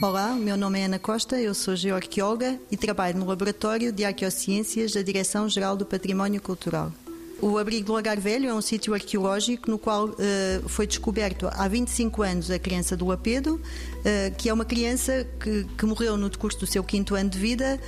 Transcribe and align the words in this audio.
Olá, 0.00 0.30
o 0.30 0.36
meu 0.36 0.56
nome 0.56 0.78
é 0.78 0.84
Ana 0.84 0.98
Costa, 0.98 1.40
eu 1.40 1.52
sou 1.52 1.74
geoarqueóloga 1.74 2.56
e 2.70 2.76
trabalho 2.76 3.18
no 3.18 3.26
Laboratório 3.26 3.90
de 3.90 4.04
Arqueociências 4.04 4.92
da 4.92 5.02
Direção-Geral 5.02 5.76
do 5.76 5.84
Património 5.84 6.40
Cultural. 6.40 6.92
O 7.42 7.58
Abrigo 7.58 7.86
do 7.86 7.92
Lagar 7.94 8.20
Velho 8.20 8.48
é 8.48 8.54
um 8.54 8.60
sítio 8.60 8.94
arqueológico 8.94 9.68
no 9.68 9.76
qual 9.76 10.10
uh, 10.10 10.68
foi 10.68 10.86
descoberto 10.86 11.48
há 11.52 11.66
25 11.66 12.22
anos 12.22 12.48
a 12.48 12.60
criança 12.60 12.96
do 12.96 13.06
Lapedo, 13.06 13.56
uh, 13.56 14.36
que 14.36 14.48
é 14.48 14.52
uma 14.52 14.64
criança 14.64 15.26
que, 15.40 15.64
que 15.76 15.84
morreu 15.84 16.16
no 16.16 16.30
decurso 16.30 16.60
do 16.60 16.66
seu 16.66 16.84
quinto 16.84 17.16
ano 17.16 17.30
de 17.30 17.38
vida 17.38 17.80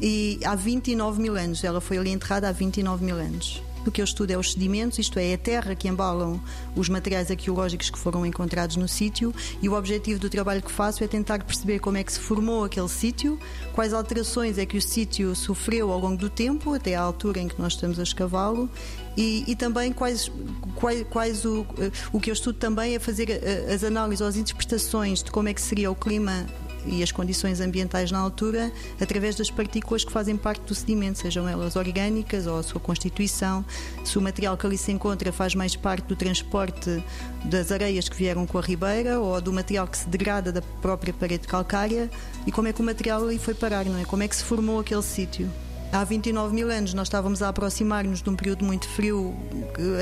e 0.00 0.40
há 0.46 0.54
29 0.54 1.20
mil 1.20 1.36
anos. 1.36 1.62
Ela 1.62 1.82
foi 1.82 1.98
ali 1.98 2.08
enterrada 2.08 2.48
há 2.48 2.52
29 2.52 3.04
mil 3.04 3.16
anos. 3.16 3.62
O 3.88 3.90
que 3.90 4.02
eu 4.02 4.04
estudo 4.04 4.30
é 4.30 4.36
os 4.36 4.52
sedimentos, 4.52 4.98
isto 4.98 5.18
é, 5.18 5.32
a 5.32 5.38
terra 5.38 5.74
que 5.74 5.88
embalam 5.88 6.38
os 6.76 6.90
materiais 6.90 7.30
arqueológicos 7.30 7.88
que 7.88 7.98
foram 7.98 8.26
encontrados 8.26 8.76
no 8.76 8.86
sítio, 8.86 9.34
e 9.62 9.68
o 9.68 9.72
objetivo 9.72 10.20
do 10.20 10.28
trabalho 10.28 10.60
que 10.60 10.70
faço 10.70 11.02
é 11.02 11.08
tentar 11.08 11.42
perceber 11.42 11.78
como 11.78 11.96
é 11.96 12.04
que 12.04 12.12
se 12.12 12.20
formou 12.20 12.64
aquele 12.64 12.88
sítio, 12.90 13.40
quais 13.72 13.94
alterações 13.94 14.58
é 14.58 14.66
que 14.66 14.76
o 14.76 14.82
sítio 14.82 15.34
sofreu 15.34 15.90
ao 15.90 15.98
longo 15.98 16.18
do 16.18 16.28
tempo, 16.28 16.74
até 16.74 16.96
à 16.96 17.00
altura 17.00 17.40
em 17.40 17.48
que 17.48 17.58
nós 17.58 17.72
estamos 17.72 17.98
a 17.98 18.02
escavá-lo, 18.02 18.68
e, 19.16 19.42
e, 19.48 19.56
também 19.56 19.90
quais, 19.90 20.30
quais, 20.74 21.06
quais 21.08 21.44
o, 21.46 21.66
o 22.12 22.20
que 22.20 22.28
eu 22.28 22.34
estudo 22.34 22.58
também 22.58 22.94
é 22.94 22.98
fazer 22.98 23.30
eh, 23.30 23.72
as 23.72 23.82
análises 23.82 24.20
ou 24.20 24.28
as 24.28 24.36
interpretações 24.36 25.22
de 25.22 25.30
como 25.30 25.48
é 25.48 25.54
que 25.54 25.62
seria 25.62 25.90
o 25.90 25.94
clima 25.94 26.46
e 26.86 27.02
as 27.02 27.12
condições 27.12 27.60
ambientais 27.60 28.10
na 28.10 28.18
altura 28.18 28.72
através 29.00 29.36
das 29.36 29.50
partículas 29.50 30.04
que 30.04 30.12
fazem 30.12 30.36
parte 30.36 30.62
do 30.62 30.74
sedimento, 30.74 31.18
sejam 31.18 31.48
elas 31.48 31.76
orgânicas 31.76 32.46
ou 32.46 32.58
a 32.58 32.62
sua 32.62 32.80
constituição, 32.80 33.64
se 34.04 34.18
o 34.18 34.22
material 34.22 34.56
que 34.56 34.66
ali 34.66 34.78
se 34.78 34.92
encontra 34.92 35.32
faz 35.32 35.54
mais 35.54 35.76
parte 35.76 36.06
do 36.06 36.16
transporte 36.16 37.02
das 37.44 37.70
areias 37.72 38.08
que 38.08 38.16
vieram 38.16 38.46
com 38.46 38.58
a 38.58 38.62
ribeira 38.62 39.20
ou 39.20 39.40
do 39.40 39.52
material 39.52 39.86
que 39.86 39.98
se 39.98 40.08
degrada 40.08 40.52
da 40.52 40.62
própria 40.62 41.12
parede 41.12 41.46
calcária 41.46 42.10
e 42.46 42.52
como 42.52 42.68
é 42.68 42.72
que 42.72 42.80
o 42.80 42.84
material 42.84 43.22
ali 43.22 43.38
foi 43.38 43.54
parar, 43.54 43.84
não 43.84 43.98
é? 43.98 44.04
Como 44.04 44.22
é 44.22 44.28
que 44.28 44.36
se 44.36 44.44
formou 44.44 44.80
aquele 44.80 45.02
sítio. 45.02 45.50
Há 45.90 46.04
29 46.04 46.54
mil 46.54 46.70
anos 46.70 46.92
nós 46.92 47.06
estávamos 47.06 47.42
a 47.42 47.48
aproximar-nos 47.48 48.22
de 48.22 48.28
um 48.28 48.36
período 48.36 48.62
muito 48.62 48.86
frio 48.86 49.34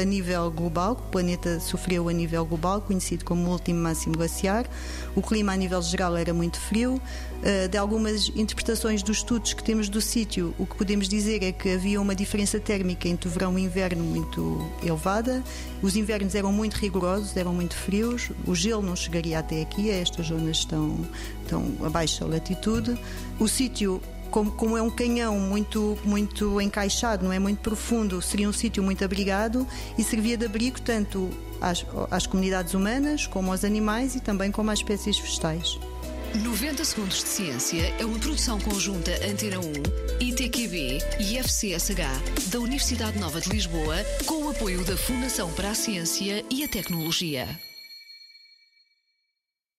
a 0.01 0.05
nível 0.05 0.51
global, 0.51 0.93
o 0.95 1.11
planeta 1.12 1.61
sofreu 1.61 2.09
a 2.09 2.12
nível 2.12 2.45
global, 2.45 2.81
conhecido 2.81 3.25
como 3.25 3.48
o 3.48 3.53
último 3.53 3.81
máximo 3.81 4.17
glaciar. 4.17 4.67
O 5.15 5.23
clima 5.23 5.53
a 5.53 5.56
nível 5.56 5.81
geral 5.81 6.17
era 6.17 6.34
muito 6.34 6.59
frio. 6.59 7.01
Eh, 7.43 7.69
de 7.69 7.78
algumas 7.78 8.33
interpretações 8.34 9.01
dos 9.01 9.19
estudos 9.19 9.53
que 9.53 9.62
temos 9.62 9.89
do 9.89 10.01
sítio, 10.01 10.53
o 10.59 10.67
que 10.67 10.75
podemos 10.75 11.09
dizer 11.09 11.45
é 11.45 11.53
que 11.53 11.75
havia 11.75 12.00
uma 12.00 12.17
diferença 12.17 12.59
térmica 12.59 13.09
entre 13.09 13.28
o 13.28 13.31
verão 13.31 13.56
e 13.56 13.62
o 13.62 13.65
inverno 13.65 14.03
muito 14.03 14.69
elevada. 14.83 15.41
Os 15.83 15.95
invernos 15.95 16.34
eram 16.34 16.50
muito 16.50 16.75
rigorosos, 16.75 17.37
eram 17.37 17.55
muito 17.55 17.77
frios. 17.77 18.31
O 18.45 18.56
gelo 18.56 18.83
não 18.83 18.97
chegaria 18.97 19.39
até 19.39 19.62
aqui, 19.62 19.91
estas 19.91 20.27
zonas 20.27 20.59
estão, 20.59 20.98
estão 21.43 21.65
a 21.84 21.89
baixa 21.89 22.25
latitude. 22.25 22.98
O 23.39 23.47
sítio 23.47 24.03
como, 24.37 24.53
como, 24.53 24.77
é 24.77 24.83
um 24.83 24.91
canhão 24.91 25.41
muito, 25.41 25.97
muito 26.05 26.61
encaixado, 26.61 27.25
não 27.25 27.33
é 27.33 27.39
muito 27.39 27.61
profundo, 27.61 28.20
seria 28.20 28.47
um 28.47 28.53
sítio 28.53 28.83
muito 28.83 29.03
abrigado 29.03 29.67
e 29.97 30.05
servia 30.05 30.37
de 30.37 30.45
abrigo 30.45 30.78
tanto 30.78 31.31
às, 31.59 31.87
às 32.11 32.27
comunidades 32.27 32.75
humanas, 32.75 33.27
como 33.27 33.51
aos 33.51 33.65
animais 33.65 34.15
e 34.15 34.20
também 34.20 34.53
como 34.53 34.70
às 34.70 34.81
espécies 34.81 35.19
vegetais. 35.19 35.78
90 36.34 36.84
Segundos 36.84 37.23
de 37.23 37.28
Ciência 37.31 37.95
é 37.98 38.05
uma 38.05 38.19
produção 38.19 38.61
conjunta 38.61 39.11
Antena 39.27 39.59
1, 39.59 39.73
ITQB 40.20 40.98
e 41.19 41.39
FCSH 41.39 42.50
da 42.50 42.61
Universidade 42.61 43.19
Nova 43.19 43.41
de 43.41 43.48
Lisboa, 43.48 43.97
com 44.27 44.45
o 44.45 44.50
apoio 44.50 44.84
da 44.84 44.98
Fundação 44.98 45.50
para 45.53 45.71
a 45.71 45.75
Ciência 45.75 46.45
e 46.50 46.62
a 46.62 46.69
Tecnologia. 46.69 47.66